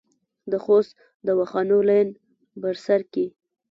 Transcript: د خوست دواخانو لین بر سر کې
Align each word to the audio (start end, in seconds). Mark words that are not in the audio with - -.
د 0.51 0.53
خوست 0.63 0.91
دواخانو 1.27 1.77
لین 1.89 2.07
بر 2.61 2.75
سر 2.85 3.01
کې 3.13 3.25